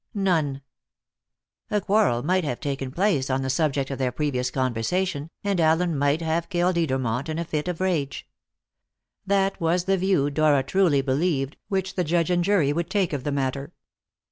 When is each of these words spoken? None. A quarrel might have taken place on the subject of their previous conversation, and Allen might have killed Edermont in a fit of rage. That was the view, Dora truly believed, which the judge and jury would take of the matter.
None. 0.15 0.63
A 1.69 1.79
quarrel 1.79 2.23
might 2.23 2.43
have 2.43 2.59
taken 2.59 2.89
place 2.89 3.29
on 3.29 3.43
the 3.43 3.51
subject 3.51 3.91
of 3.91 3.99
their 3.99 4.11
previous 4.11 4.49
conversation, 4.49 5.29
and 5.43 5.59
Allen 5.61 5.95
might 5.95 6.23
have 6.23 6.49
killed 6.49 6.77
Edermont 6.77 7.29
in 7.29 7.37
a 7.37 7.45
fit 7.45 7.67
of 7.67 7.79
rage. 7.79 8.27
That 9.27 9.61
was 9.61 9.83
the 9.83 9.97
view, 9.99 10.31
Dora 10.31 10.63
truly 10.63 11.03
believed, 11.03 11.55
which 11.67 11.93
the 11.93 12.03
judge 12.03 12.31
and 12.31 12.43
jury 12.43 12.73
would 12.73 12.89
take 12.89 13.13
of 13.13 13.23
the 13.23 13.31
matter. 13.31 13.73